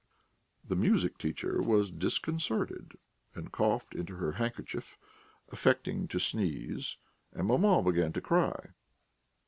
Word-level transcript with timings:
The 0.67 0.75
music 0.75 1.19
teacher 1.19 1.61
was 1.61 1.91
disconcerted, 1.91 2.93
and 3.35 3.51
coughed 3.51 3.93
into 3.93 4.15
her 4.15 4.31
handkerchief, 4.31 4.97
affecting 5.51 6.07
to 6.07 6.17
sneeze, 6.17 6.97
and 7.33 7.45
maman 7.47 7.83
began 7.83 8.11
to 8.13 8.21
cry. 8.21 8.69